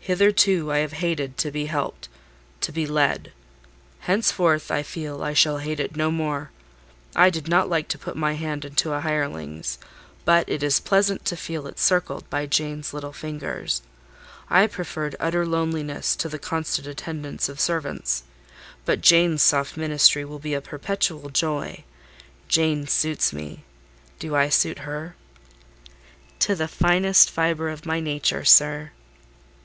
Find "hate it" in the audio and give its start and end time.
5.58-5.96